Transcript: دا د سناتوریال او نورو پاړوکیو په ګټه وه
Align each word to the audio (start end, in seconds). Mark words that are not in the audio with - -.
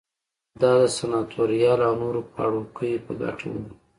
دا 0.61 0.73
د 0.81 0.83
سناتوریال 0.97 1.79
او 1.87 1.93
نورو 2.01 2.21
پاړوکیو 2.33 3.03
په 3.05 3.11
ګټه 3.21 3.45
وه 3.51 3.63